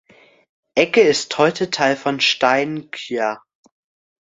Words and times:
Egge 0.73 1.01
ist 1.01 1.37
heute 1.37 1.69
Teil 1.69 1.95
von 1.95 2.19
Steinkjer. 2.19 3.39